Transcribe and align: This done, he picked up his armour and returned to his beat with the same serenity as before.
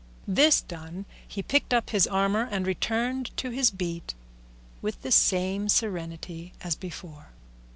This 0.27 0.61
done, 0.61 1.05
he 1.27 1.43
picked 1.43 1.75
up 1.75 1.91
his 1.91 2.07
armour 2.07 2.47
and 2.49 2.65
returned 2.65 3.29
to 3.37 3.51
his 3.51 3.69
beat 3.69 4.15
with 4.81 4.99
the 5.03 5.11
same 5.11 5.69
serenity 5.69 6.53
as 6.61 6.75
before. 6.75 7.27